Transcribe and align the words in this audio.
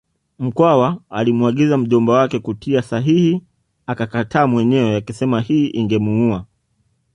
Mkwawa 0.39 1.01
alimwagiza 1.09 1.77
mjomba 1.77 2.13
wake 2.13 2.39
kutia 2.39 2.81
sahihi 2.81 3.41
akakataa 3.87 4.47
mwenyewe 4.47 4.95
akisema 4.95 5.41
hii 5.41 5.67
ingemuua 5.69 6.45